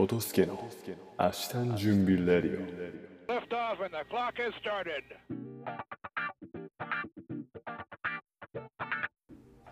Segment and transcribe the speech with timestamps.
[0.00, 0.58] トトスケの
[1.18, 2.66] 明日の準備レディオ。
[3.30, 5.04] Lift off and the clock has started.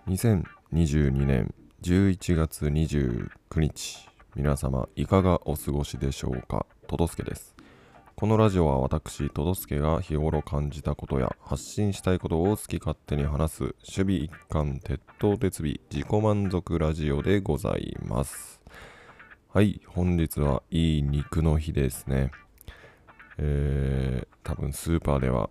[0.07, 4.07] 2022年11月29日
[4.37, 6.67] 皆様いかがお過ごしでしょうか？
[6.87, 7.57] トトスケです。
[8.15, 18.58] このラジオは私トトスケが日頃感じたことや発信したいことを好き勝手に話す守備一貫鉄頭鉄尾自己満足ラジオでございます
[19.51, 22.31] はい本日はいい肉の日ですね
[23.39, 25.49] えー、多分スーパーでは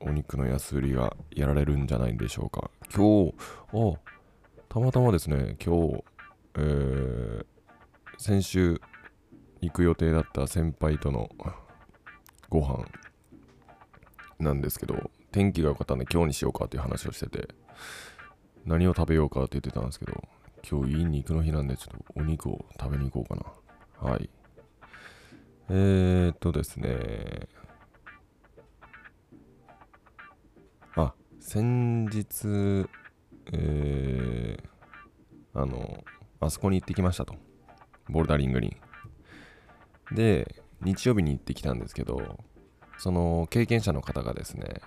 [0.00, 2.70] お肉の安売りがやられるんじゃないでしょうか。
[2.92, 3.34] 今日、
[3.72, 3.98] あ、
[4.68, 6.04] たまたまですね、今日、
[6.56, 7.44] えー、
[8.18, 8.80] 先週
[9.60, 11.30] 行く予定だった先輩との
[12.48, 12.84] ご飯
[14.40, 17.48] なんですけど、天気が良かったんで今日にしようかっていう話をしてて、
[18.66, 20.24] 何を食べようかって言ってたんですけど、
[20.68, 23.44] 今日いい肉の日なんでちょっとお肉を食べに行こうか
[24.02, 24.10] な。
[24.10, 24.30] はい。
[25.68, 27.48] えーっとですね、
[30.96, 32.86] あ、先日、
[33.52, 36.04] えー、あの、
[36.40, 37.34] あそこに行ってきましたと。
[38.08, 38.76] ボルダリングに。
[40.12, 42.38] で、日曜日に行ってきたんですけど、
[42.98, 44.80] その経験者の方がですね、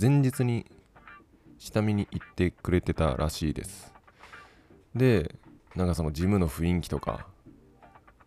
[0.00, 0.66] 前日に
[1.58, 3.95] 下見に行ってくれてたらしいです。
[4.96, 5.34] で、
[5.74, 7.26] なんかそのジムの雰囲気とか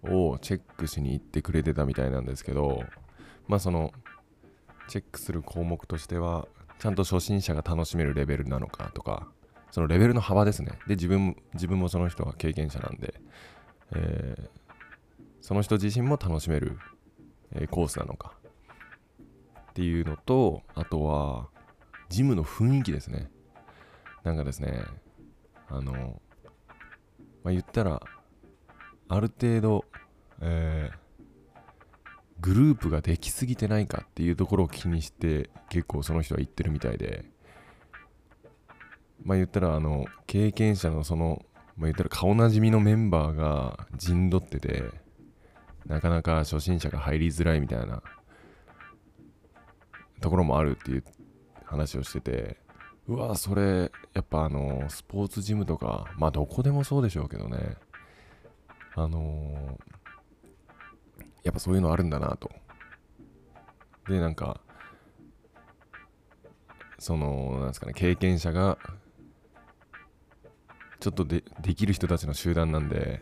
[0.04, 2.84] をチェックしに行ってくれてたみたいなんですけど、
[3.48, 3.92] まあその、
[4.88, 6.48] チェックする項目としては、
[6.80, 9.28] ちゃんと初心者が楽しめるレベルなのかとか、
[9.72, 10.80] そのレベルの幅ですね。
[10.88, 13.14] で、自分自分もその人は経験者なんで、
[13.96, 14.50] えー
[15.42, 16.78] その人自身も楽しめる、
[17.54, 18.34] えーコースなのか
[19.72, 21.48] っていうのと、あとは、
[22.10, 23.32] ジムの雰囲気ですね。
[24.24, 24.84] なんかですね、
[25.70, 26.22] あの、
[27.44, 28.02] まあ、言ったら、
[29.08, 29.86] ある程度、
[30.42, 31.10] えー
[32.42, 37.26] グループができすぎてないかっていうところを気にして結構その人は言ってるみたいで。
[39.24, 41.46] まあ言ったらあの経験者のその
[41.76, 44.86] まあ言ったら顔なじみのメンバーが陣取ってて
[45.86, 48.02] なかなか初心者が入りづらいみたいな
[50.22, 51.04] ところもあるっていう
[51.66, 52.69] 話をしてて。
[53.10, 57.76] うわそれやっぱあのスポーツジムとかまあどこでもそうでしょうけどね
[58.96, 59.78] あの
[61.44, 62.52] やっぱそういうのあるんだなと。
[64.08, 64.60] で、なんか、
[66.98, 68.78] その、なんですかね、経験者が、
[71.00, 73.22] ちょっとでできる人たちの集団なんで、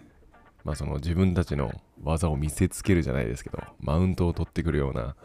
[0.63, 1.71] まあその自分たちの
[2.03, 5.15] 技を見せつけるじゃないですけど、マウントを取ってくるような、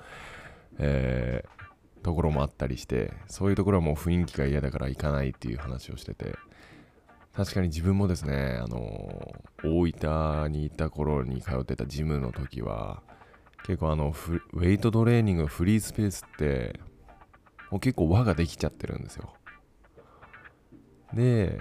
[0.79, 1.62] えー
[2.03, 6.35] ところもあったりして、そういうところはもう雰囲気が嫌だから行かないっていう話をしてて、
[7.35, 13.03] 確かに自分もですね、あの大分にいた頃に通ってたジムの時は、
[13.65, 14.15] 結構あの、
[14.53, 16.81] ウェイトトレーニングフリースペースって、
[17.71, 19.33] もう結構輪ができちゃってるんですよ。
[21.15, 21.59] で、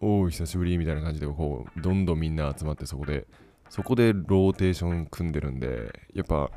[0.00, 3.26] おう、久しぶりみたいな感じで、こう、どんどんみんな集まってそこで、
[3.70, 6.50] そこでローテーション組んでるんで、やっぱ、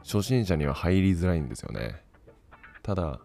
[0.00, 2.02] 初心者には入りづらいんですよね。
[2.82, 3.20] ただ、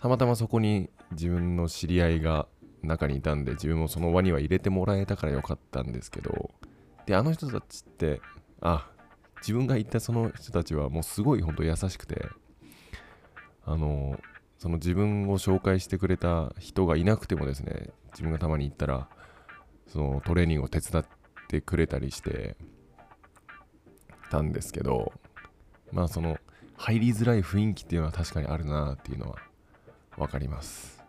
[0.00, 2.48] たまたまそこに自分の知り合いが
[2.82, 6.50] 中にいたんで自分もその輪には入れてもらえたからよかったんですけど
[7.06, 8.20] であの人たちって
[8.60, 8.88] あ
[9.40, 12.26] 自分が行ったその人たちはもうすごい本当優しくて
[13.64, 14.18] あの
[14.58, 19.08] その自分を紹介してくれた人がいなくてもですね自分がたまに行ったら
[19.88, 21.04] そのトレーニングを手伝っ
[21.48, 22.56] てくれたりして
[24.30, 25.12] たんですけど
[25.92, 26.38] まあその
[26.82, 29.36] 入りづらい雰囲気っていうのは確かにあるなっていうのは
[30.16, 31.02] 分かります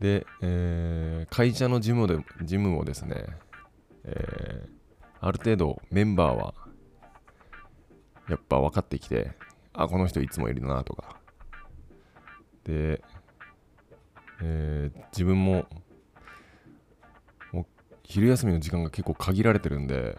[0.00, 3.26] で、えー会社のジムでジムもですね、
[4.04, 4.76] えー
[5.18, 6.54] ある程度メンバーは
[8.28, 9.32] やっぱ分かってきて、
[9.72, 11.16] あ、この人いつもいるなとか。
[12.64, 13.02] で、
[14.42, 15.66] えー自分も
[17.52, 17.66] もう
[18.04, 20.16] 昼休みの時間が結構限られてるんで、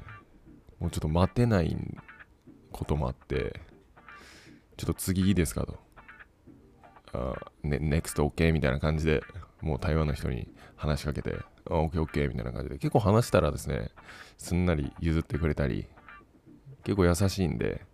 [0.79, 1.77] もうちょっと待てない
[2.71, 3.61] こともあって、
[4.77, 5.79] ちょっと次いいですかと。
[7.13, 9.21] あね、NEXT OK みたいな感じで
[9.62, 11.35] もう台湾の人に話しかけて、
[11.69, 12.77] あ OKOK みたいな感じで。
[12.77, 13.91] 結構話したらですね、
[14.38, 15.88] すんなり譲ってくれたり、
[16.83, 17.85] 結構優しいんで、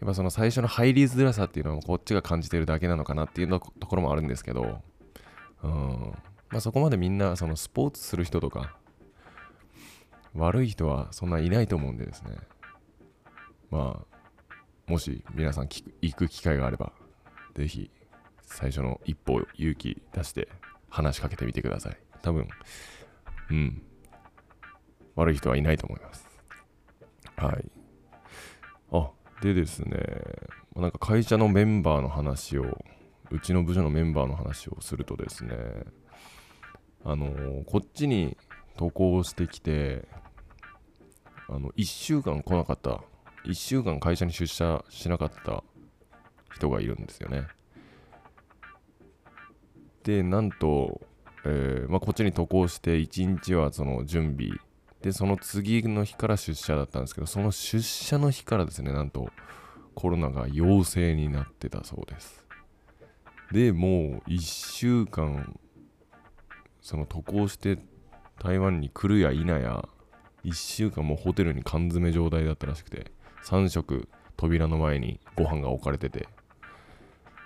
[0.00, 4.82] やっぱその最初の入りづらさっていうのはこっちが感じてるだけなのかなっていうのところもあるんですけど、
[5.62, 6.12] うん、
[6.50, 8.76] まあそこまでみんなそのスポーツする人とか、
[10.34, 12.36] 悪い人はそんないないと思うんでですね、
[13.70, 14.15] まあ、
[14.86, 16.92] もし皆さん聞く行く機会があれば、
[17.54, 17.90] ぜひ
[18.42, 20.48] 最初の一歩勇気出して
[20.88, 21.96] 話しかけてみてください。
[22.22, 22.48] 多分、
[23.50, 23.82] うん、
[25.16, 26.28] 悪い人はいないと思います。
[27.36, 27.70] はい。
[28.92, 29.10] あ、
[29.42, 29.98] でですね、
[30.76, 32.78] なんか会社のメンバーの話を、
[33.30, 35.56] うちの部署のメンバーの話をするとですね、
[37.04, 38.36] あのーこっちに
[38.76, 40.06] 渡航してきて、
[41.48, 43.02] あの、1週間来なかった、
[43.46, 45.62] 1週間会社に出社しなかった
[46.54, 47.46] 人がいるんですよね。
[50.04, 51.00] で、なんと、
[51.44, 54.58] えーまあ、こっちに渡航して1日はその準備。
[55.02, 59.28] でその次の日から出社だったんですけどその出社の日からですねなんと
[59.94, 62.44] コロナが陽性になってたそうです。
[63.52, 65.60] でもう1週間
[66.80, 67.78] その渡航して
[68.42, 69.88] 台湾に来るや否や
[70.44, 73.12] 1週間もうホテルに缶詰状態だったらしくて。
[73.46, 76.28] 3食扉の前にご飯が置かれてて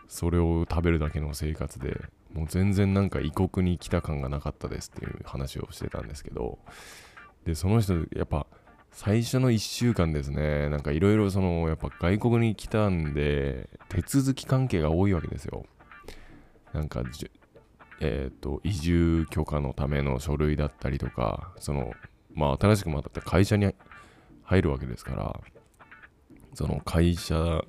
[0.08, 2.00] それを食べるだけの生活で
[2.32, 6.58] もう全然なんか異国に来た感がなかったですっていう話をしてたんですけど
[7.44, 8.46] でその人やっぱ
[8.92, 15.64] 最初の1週間ですねなんかいろいろそのやっぱ外国に来たんで手続き関係が多いわけですよ。
[16.72, 17.02] なんか
[18.00, 21.92] えっ、と移住許可のための書類だったりとかその
[22.32, 23.74] まあ新しくまた会社に
[24.44, 25.40] 入るわけですから
[26.54, 27.64] その会社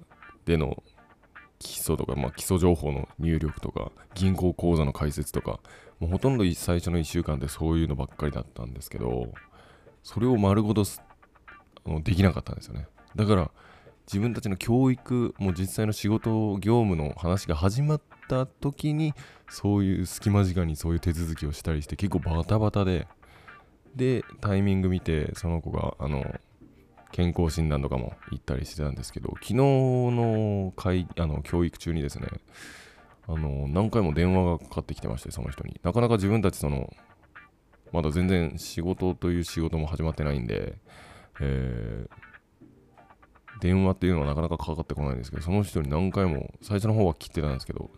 [0.46, 0.84] での
[1.60, 5.60] 基礎とか、まあ、基礎情報の入力とか銀行口座の開設とか
[6.00, 9.32] もうほとんど最初の1週間でそういうのばっかりだったんですけど
[10.04, 10.84] それを丸ごと
[11.86, 12.88] あのできなかったんですよね。
[13.16, 13.52] だから
[14.08, 19.14] 自分たちの教育もう実際の仕事業務の話が始まった時に
[19.50, 23.08] そういう隙間時間にそういう手続きをしたりして結構バタバタで
[23.96, 26.26] でタイミング見てその子があの
[27.12, 32.28] 健康診断とかも行ったりしてたんですけど昨日の会あの教育中にですね
[33.28, 35.80] あの何回も電話がかかってきてましてその人に。
[35.84, 36.94] なかなか自分たちその
[37.92, 40.78] まだ全然仕事という仕事も始まってないんで、
[41.40, 42.32] えー
[43.62, 47.92] 電話っていうのはなかなかかかってこないんですけどその人に何回も最初の方は切ってたんですけど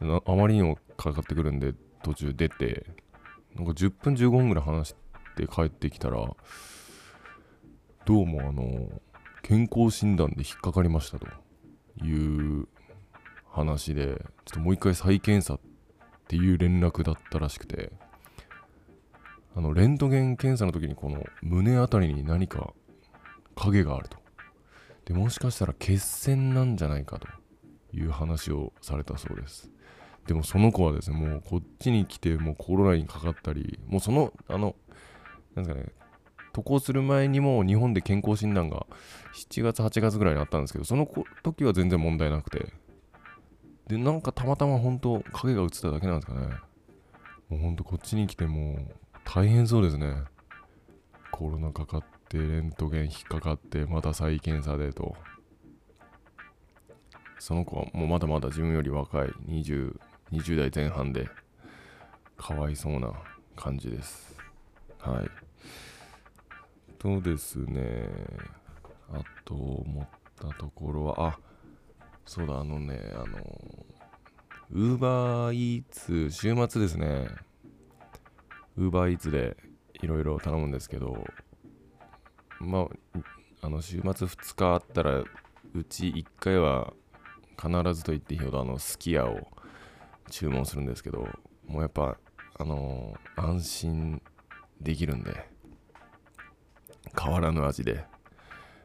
[0.00, 2.86] あまりにもかかってくるんで途中出て
[3.54, 4.94] なんか10分15分ぐらい話し
[5.36, 6.34] て帰ってきたら
[8.06, 9.00] どうもあの
[9.42, 11.26] 健康診断で引っかかりましたと。
[12.02, 12.66] いう
[13.48, 14.22] 話でちょっ
[14.54, 15.60] ともう一回再検査っ
[16.28, 17.92] ていう連絡だったらしくて。
[19.56, 22.74] あのレントゲン検査の時にこの胸あたりに何か
[23.54, 24.18] 影があると。
[25.04, 27.28] でもしかしたら血栓なんじゃないかと
[27.96, 29.70] いう話をされたそうです。
[30.26, 34.74] でもその子はですねもうこっちに来てもうコロナにかかったりもうそのあの
[35.54, 35.92] なんですかね
[36.54, 38.86] 渡航する前にも日本で健康診断が
[39.34, 41.06] 7月8月ぐらいにあったんですけどその
[41.42, 42.72] 時は全然問題なくて。
[43.88, 46.46] でなんかたまたま本当影が映っただけなんですかね。
[47.50, 50.14] もう本当こっちに来てもう大変そうですね。
[51.30, 55.14] コロナかかってレントゲン引っかかってまた再検査でと。
[57.38, 59.28] その子はもうまだまだ自分より若い。
[59.48, 59.98] 20,
[60.32, 61.28] 20代前半で。
[62.38, 63.12] かわいそうな
[63.54, 64.34] 感じです。
[64.98, 65.30] はい。
[67.04, 68.08] とですね。
[69.12, 70.08] あと思っ
[70.40, 71.38] たところはあ
[72.24, 73.36] そうだあのねあの
[74.70, 77.28] ウーバーイーツ週末ですね。
[78.78, 79.54] ウーバーイーツで
[80.00, 81.22] いろいろ頼むんですけど
[82.58, 83.18] まあ
[83.60, 85.26] あの週末2日あったらう
[85.86, 86.94] ち1回は
[87.60, 89.46] 必ずと言っていいほどあのすき家を
[90.30, 91.28] 注文するんですけど
[91.66, 92.16] もうやっぱ
[92.58, 94.22] あの安心
[94.80, 95.53] できるんで。
[97.18, 98.04] 変わらぬ味で、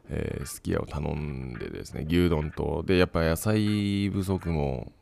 [0.08, 4.92] えー、すき家を頼んでですね牛丼とでやっぱ野菜不足も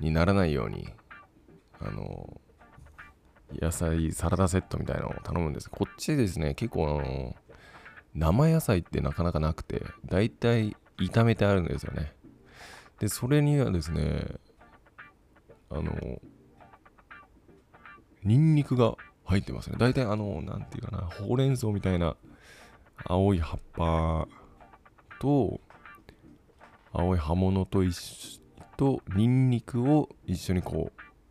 [0.00, 0.88] にならないように
[1.80, 2.40] あの
[3.52, 5.70] 野菜サラダセットみたいなのを頼むんです。
[5.70, 7.36] こっちですね結構あの
[8.14, 12.12] 生野菜ってなかなかなくてだいたい炒めてあるんですよね。
[12.98, 14.26] でそれにはですね
[15.70, 15.92] あの
[18.22, 19.76] ニンニクが入ってますね。
[19.78, 22.16] だいたいあのなんていうかなほうれん草みたいな
[23.04, 24.28] 青い葉っぱ
[25.20, 25.60] と
[26.92, 28.40] 青い葉物と一緒
[28.76, 30.90] とニンニクを一緒にこ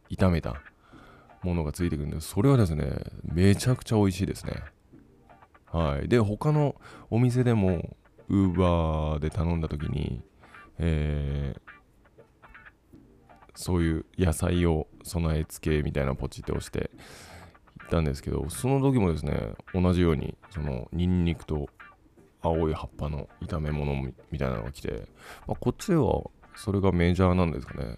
[0.10, 0.56] う炒めた
[1.44, 2.90] ものがついてくるんですそれはですね
[3.24, 4.54] めちゃくちゃ美味しいですね。
[5.72, 6.08] はい。
[6.08, 6.76] で他の
[7.10, 7.96] お店でも
[8.30, 10.22] ウーバーで頼んだ時に
[10.80, 11.74] えー
[13.56, 16.90] そういう野菜を備え付けみたいなポチって押して
[17.94, 21.70] ったんですけどその時もですね同じようにそのニンニクと
[22.42, 23.94] 青い葉っぱの炒め物
[24.32, 25.08] みたいなのが来て、
[25.48, 26.24] まあ、こっちでは
[26.56, 27.96] それがメジャーなんですかね。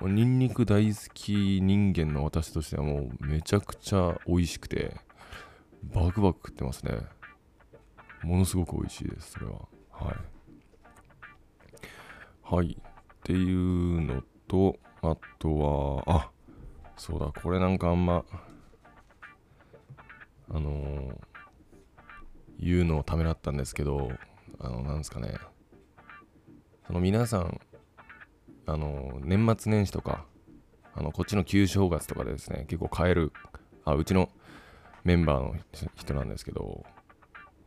[0.00, 4.94] ニンニク大好き人間の私としてはもうめちゃくちゃ美味しくて
[5.82, 7.00] バクバク食ってますね。
[8.22, 9.54] ものすごく美味しいですそれは。
[9.90, 10.16] はい。
[12.54, 12.78] はい。
[12.78, 16.30] っていうのとあとはあ
[16.96, 18.24] そうだこれなんかあんま
[20.50, 21.14] あのー
[22.60, 24.10] 言うのをためらったんですけど
[24.58, 25.38] あのなんですかね。
[26.88, 27.60] その皆さん
[28.66, 30.24] あの年末年始とか
[30.92, 33.32] あのこっちの旧正月とかでですね結構買える
[33.84, 34.28] あうちの
[35.04, 35.54] メンバーの
[35.94, 36.84] 人なんですけど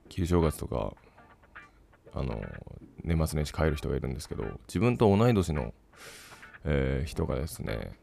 [0.10, 0.94] 旧正月とか
[2.14, 2.42] あの
[3.06, 5.74] 年末年始帰る人がいるんですけど自分と同い年の、
[6.66, 7.94] えー人がですね、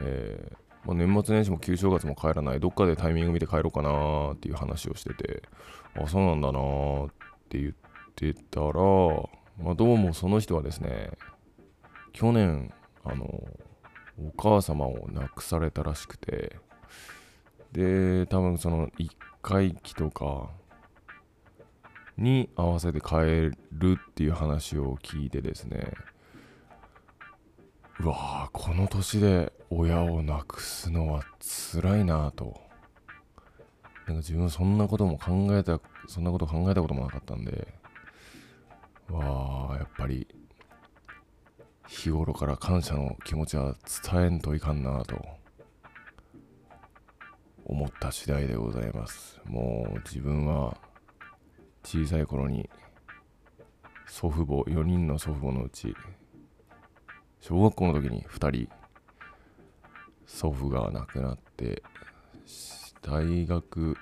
[0.00, 2.60] えーまあ、年末年始も旧正月も帰らない。
[2.60, 5.42] どっかでタイミング見て帰ろうかなーっていう話をしてて。
[5.96, 7.10] あそうなんだなーっ
[7.48, 7.74] て言っ
[8.14, 8.72] てたら、
[9.62, 11.12] まあ、どうもその人はですね
[12.12, 12.72] 去年
[13.04, 13.24] あの
[14.18, 16.56] お母様を亡くされたらしくて。
[17.74, 19.10] で多分その1
[19.42, 20.48] 回忌とか
[22.16, 23.16] に合わせて帰
[23.72, 25.92] るっていう話を聞いてですね。
[28.00, 32.60] うわーこの年で親を亡くすのは辛いなぁと。
[34.06, 37.68] なんか自分そんなことも考えたそんなこと考えたこともなかったんで
[39.08, 40.28] わあやっぱり
[41.86, 43.74] 日頃から感謝の気持ちは
[44.12, 45.24] 伝えんといかんなと
[47.64, 49.40] 思った次第でございます。
[49.46, 50.76] もう自分は
[51.82, 52.68] 小さい頃に
[54.06, 55.94] 祖父母4人の祖父母のうち
[57.40, 58.83] 小学校の時に2人
[60.26, 61.82] 祖父が亡くなって
[63.02, 63.96] 大学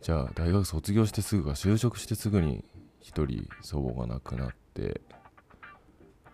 [0.00, 2.64] じゃあ大学卒業してすぐか就職してすぐに
[3.00, 5.00] 一人祖母が亡くなって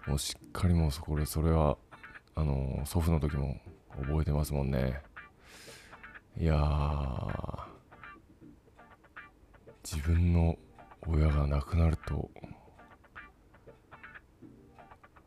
[0.06, 1.76] もうしっかりもうそこでそれは
[2.34, 3.56] あの祖父の時も
[4.00, 5.00] 覚えてますもんね。
[6.38, 7.58] いやー
[9.84, 10.56] 自分の
[11.06, 12.30] 親が亡くなると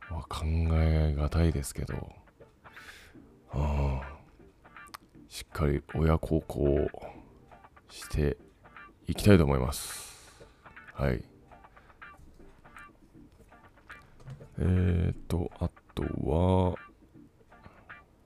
[0.09, 2.24] は考えがたいですけど。
[5.29, 6.89] しっかり親孝行
[7.89, 8.37] して
[9.07, 10.45] いきたいと思います。
[10.93, 11.23] はい。
[14.57, 16.75] えーとあとは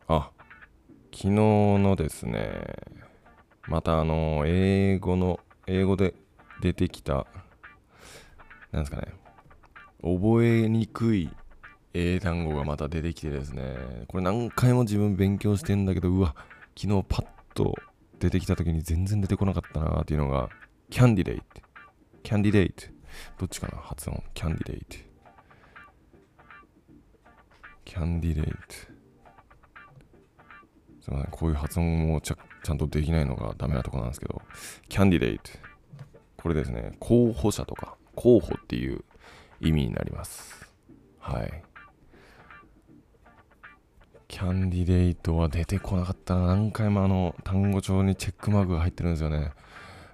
[0.08, 0.32] あ
[1.12, 2.62] 昨日のですね
[3.68, 6.14] またあの英語の英語で
[6.62, 7.26] 出てきた
[8.72, 9.08] なんですかね
[10.02, 11.30] 覚えにくい
[11.94, 13.76] 英単語がまた出てきてですね。
[14.08, 16.36] これ何回も自分勉強してんだけどうわ
[16.78, 17.76] 昨日パッと
[18.20, 20.50] 出てきた時に全然出てこなかったなっていうのが
[20.90, 21.44] キャンディデイト
[22.24, 22.86] キャンディデイト
[23.40, 24.22] どっちかな発音。
[24.34, 24.98] キャンディデイト
[27.86, 28.52] キャンディデイト
[31.02, 31.32] すいません。
[31.32, 34.42] こういう発音もちゃちゃんとできないのがダメなとこなんですけど。
[34.90, 35.52] キャンディデイト
[36.38, 36.94] これですね。
[37.00, 37.98] 候補者とか。
[38.16, 39.04] 候補っていう
[39.60, 40.72] 意味になります。
[41.20, 41.64] はい。
[44.30, 46.46] キャンディデイトは出てこなかったな。
[46.46, 49.54] 何回もあの単語帳にチェックマークが入ってるんですよね。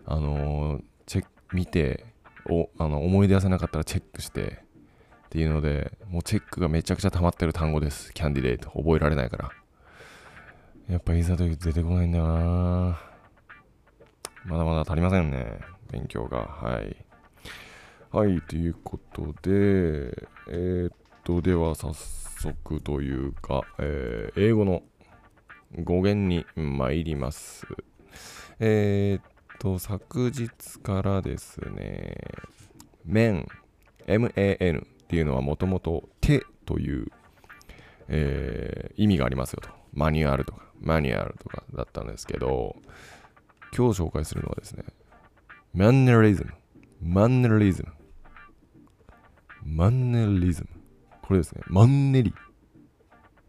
[0.06, 2.06] あのチェック見て
[2.50, 4.64] おあの思い出せなかったらチェックして
[5.26, 8.14] っていうのでもうチェックがめちゃくちゃ溜まってる単語です。
[8.14, 8.70] キャンディデイト。
[8.70, 9.52] 覚えられないから。
[10.90, 13.02] やっぱいざというと出てこないんだよな。
[14.46, 15.60] まだまだ足りませんね。
[15.92, 16.38] 勉強が。
[16.38, 16.96] はい。
[18.14, 20.92] はいということでえー、っ
[21.26, 24.84] とでは早速というか、えー英語の
[25.84, 27.66] 語源に参ります。
[28.60, 29.24] えー、っ
[29.58, 30.50] と昨日
[30.84, 32.16] からですね
[33.04, 33.48] 面
[34.06, 37.08] MAN っていうのはもともと手という、
[38.08, 39.70] えー意味がありますよと。
[39.94, 42.76] マニュアルとかマニュアルとかだったんですけど
[43.76, 44.84] 今日紹介するのはですね
[45.74, 46.52] マンネリズム。
[47.02, 47.92] マンネリズム。
[49.66, 50.75] マンネリズム。
[51.28, 51.62] これですね。
[51.68, 52.34] マンネリ。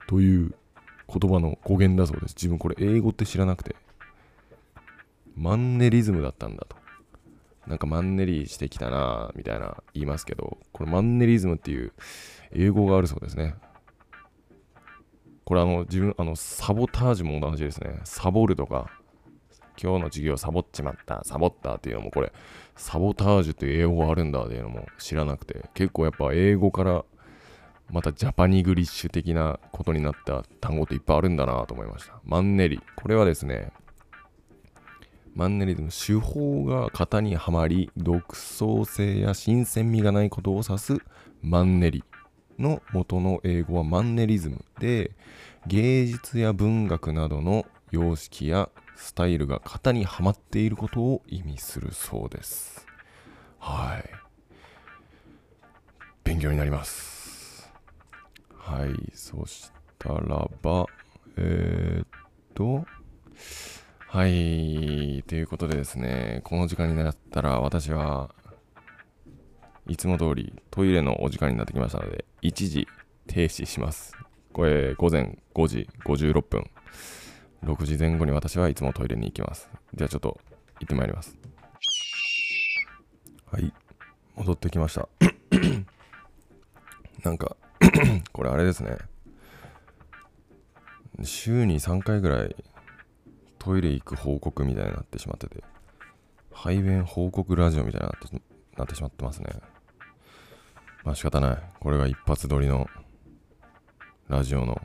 [0.09, 0.55] という
[1.09, 2.35] 言葉の語源だそうです。
[2.35, 3.77] 自分これ英語って知らなくて。
[5.35, 6.77] マンネリズムだったんだと。
[7.67, 10.57] なんかマンネリしてきたなみたいな言いますけど。
[10.73, 11.93] これマンネリズムっていう
[12.53, 13.55] 英語があるそうですね。
[15.45, 18.01] これあの自分あのサボタージュも同じですね。
[18.05, 18.91] サボるとか
[19.81, 22.33] 今日の授業サボっちまったサボったっていうのもこれ
[22.75, 25.69] サボタージュっていう英語があるんだっていうのも知らなくて。
[25.75, 27.05] 結構やっぱ英語から
[27.91, 32.21] またジャパニグリッシュ的なことになった単語っていっぱいあるんだなと思いました。
[32.25, 32.81] マンネリ。
[32.97, 33.73] これはですね
[35.35, 40.97] マンネリズム手法が型にはまり独創性や新鮮味がないことを指す
[41.43, 42.05] マンネリ
[42.59, 45.11] の元の英語はマンネリズムで
[45.67, 52.87] 芸術や文学などの様式やスタイルが型にはまっていることを意味するそうです。
[53.59, 54.11] はい。
[56.25, 57.16] 勉強になります。
[58.67, 60.87] はいそしたらば
[61.37, 62.07] えー、っ
[62.53, 62.85] と
[64.09, 68.35] はいということでですねこの時間になったら私は
[69.87, 72.89] いつも通りトイレのお時間になってきましたので一時
[73.29, 74.13] 停止します。
[74.53, 76.69] これ午前5時56分。
[77.63, 79.71] 6時前後に私はいつもトイレに行きます。
[79.95, 80.41] じゃあちょっと
[80.81, 81.39] 行ってまいります。
[83.53, 83.73] はい
[84.35, 85.09] 戻ってきました。
[87.23, 87.57] なんか
[88.33, 88.97] これあれですね。
[91.23, 92.57] 週に3回ぐらい
[93.59, 95.65] トイレ行く報告みたいになってしまってて
[96.53, 98.43] 排便報告ラジオみたいになって
[98.77, 99.49] なってしまってますね。
[101.05, 101.59] まあ仕方ない。
[101.81, 102.89] これが一発撮りの
[104.29, 104.81] ラジオの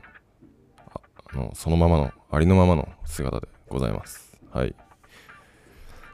[1.32, 4.38] あのそのままのありのままの姿でございます。
[4.50, 4.74] はい。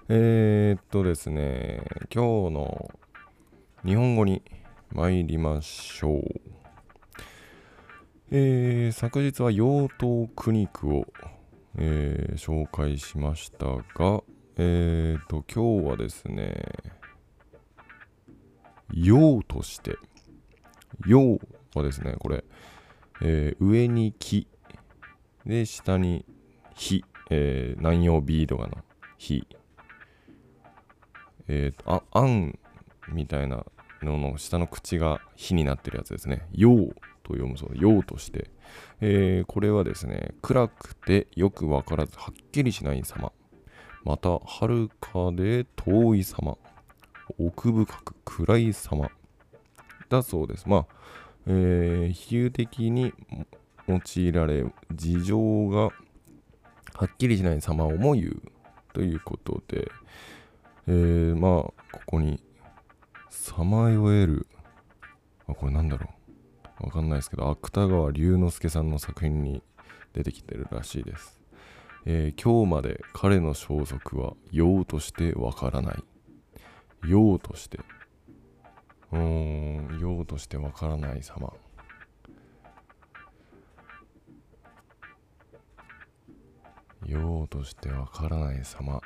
[0.09, 2.91] えー、っとですね今日の
[3.85, 4.43] 日本語に
[4.91, 6.48] 参りましょう。
[8.31, 11.07] えー、昨日は養豚苦肉を、
[11.79, 14.23] えー紹介しましたが
[14.59, 16.63] えー、と今日はですね
[18.93, 19.97] 陽として
[21.07, 21.39] 陽
[21.75, 22.45] はですねこれ、
[23.23, 24.47] えー上に木
[25.47, 26.27] で下に
[26.75, 28.77] 火、えー南洋ビードガの
[29.17, 29.47] 火。
[31.49, 32.59] えーとああん
[33.11, 33.65] みたいな
[34.03, 36.47] のの下の口が火になってるやつですね。
[36.53, 36.75] 陽
[37.23, 37.71] と読むそう。
[37.75, 38.51] 陽として、
[39.01, 43.33] えーこれはですね暗くてよくわからずはっきりしない様。
[44.05, 46.57] また遥かで遠い様。
[47.39, 49.11] 奥深く暗い様。
[50.09, 50.69] だそうです。
[50.69, 50.87] まあ、
[51.47, 53.13] えー比喩的に
[53.87, 55.93] 用いられ事情がは
[57.05, 58.43] っきりしない様をも言う
[58.93, 59.91] ということで、
[60.87, 61.53] えーまあ
[61.93, 62.43] ここに
[63.41, 64.49] さまよえる。
[65.47, 66.11] あこれなんだろ
[66.81, 66.87] う。
[66.87, 69.63] わかんないですけど芥川龍之介さんの作品に
[70.13, 71.41] 出てきてるらしいです、
[72.05, 76.05] えー今日まで彼の消息は用としてわからない。
[77.07, 77.79] 用として。
[79.13, 81.53] うーん用としてわからない様。
[87.07, 89.01] 用としてわからない様。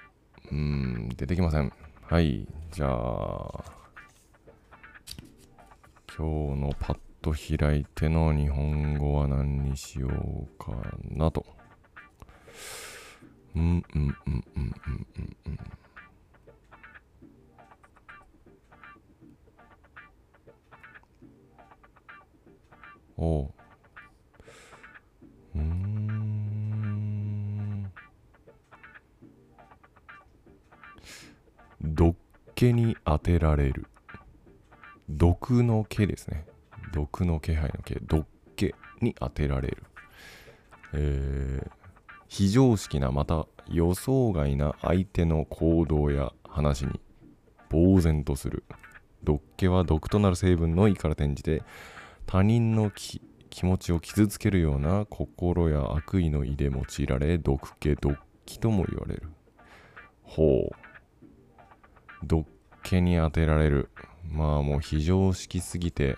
[0.51, 1.71] うーん出てきません。
[2.03, 3.82] はいじゃあ。
[6.15, 10.73] 今日のパッと開いての日本語は何にしようか
[11.11, 11.47] なと。
[13.57, 15.07] うんうんうんうんうん。
[15.17, 15.59] うんうん
[23.17, 23.51] おう。
[25.55, 26.33] うーん。
[31.81, 32.17] 毒
[32.55, 33.87] 気に当てられる。
[35.23, 36.45] 毒の気ですね。
[36.93, 39.85] 毒の気配の気毒気に当てられる。
[40.95, 41.71] えー
[42.27, 46.99] 非常識なまた予想外な相手の行動や話に
[47.71, 48.65] 呆然とする。
[49.23, 51.63] 毒気は毒となる成分の意から転じて
[52.25, 53.21] 他人の気
[53.61, 59.29] 持ちを傷つけるような心や悪意の意で用いられ毒気毒気とも言われる。
[60.23, 62.27] ほう。
[62.27, 62.49] 毒
[62.83, 63.91] 気に当てられる。
[64.31, 66.17] まあもう非常識すぎて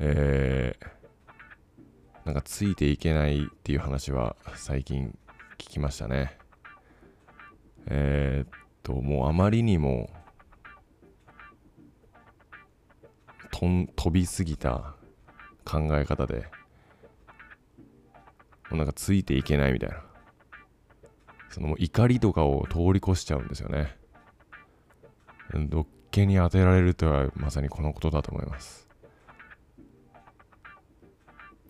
[0.00, 5.18] えー、なんかついていけないっていう話は最近
[5.58, 6.38] 聞きましたね。
[7.86, 10.08] えー、っともうあまりにも
[13.50, 14.94] とん飛びすぎた
[15.64, 16.46] 考え方で
[18.70, 20.04] もうなんかついていけないみたいな。
[21.50, 23.97] その怒りとかを通り越しちゃうんですよね。
[25.54, 28.88] どっけに当てられるとはまさにこのことだと思います。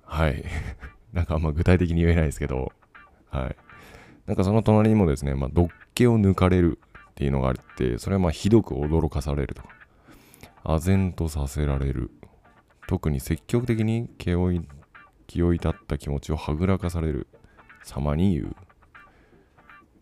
[0.04, 0.44] はい。
[1.12, 2.72] なんかあんま具体的に言えないですけど。
[3.30, 3.56] はい。
[4.26, 6.78] なんかその隣にもですね、まあ、どっけを抜かれる
[7.10, 9.68] っていうのがあってそれはまあひどく驚かされるとか。
[10.64, 12.10] 唖然とさせられる。
[12.86, 14.66] 特に積極的に気をい
[15.26, 17.28] 気を至った気持ちをはぐらかされる。
[17.84, 18.56] 様に言う。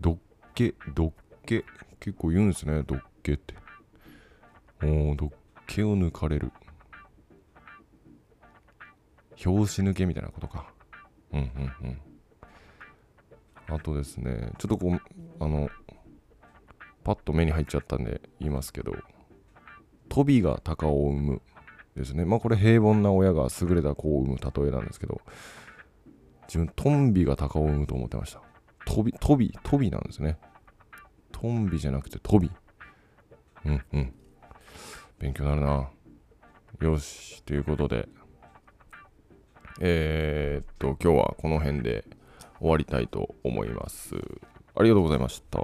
[0.00, 0.18] どっ
[0.54, 1.12] けどっ
[1.44, 1.64] け。
[2.00, 3.54] 結構言うんですねどっけって。
[4.82, 5.30] おーどっ
[5.66, 6.52] けを抜かれる。
[9.36, 10.72] 拍子抜けみたいなことか。
[11.32, 12.00] うんうんうん。
[13.68, 15.00] あとですねちょっとこう
[15.40, 15.68] あの
[17.04, 18.92] パッと目に入っちゃったんで言いますけど
[20.08, 21.42] トビが鷹を産む
[21.96, 22.24] ですね。
[22.24, 25.20] まあこれ平凡な親が優れた子を産む例えなんですけど
[26.46, 28.42] 自分トンビが鷹を産むと思ってました。
[28.84, 30.38] トビトビトビなんですね。
[31.32, 32.50] トンビじゃなくてトビ。
[33.64, 34.14] うんうん。
[35.18, 35.88] 勉強になるな。
[36.80, 38.06] よし、ということで、
[39.80, 42.04] えー、っと、今日はこの辺で
[42.58, 44.14] 終わりたいと思います。
[44.74, 45.60] ありがとうございました。